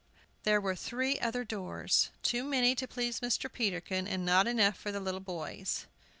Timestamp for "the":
4.91-4.99